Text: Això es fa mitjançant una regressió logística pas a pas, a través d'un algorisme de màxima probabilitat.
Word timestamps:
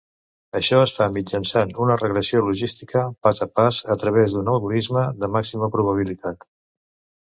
Això 0.59 0.79
es 0.85 0.93
fa 0.99 1.07
mitjançant 1.17 1.75
una 1.85 1.99
regressió 2.01 2.43
logística 2.49 3.05
pas 3.29 3.45
a 3.49 3.51
pas, 3.61 3.83
a 3.97 4.01
través 4.07 4.37
d'un 4.39 4.53
algorisme 4.59 5.09
de 5.23 5.35
màxima 5.39 5.75
probabilitat. 5.81 6.55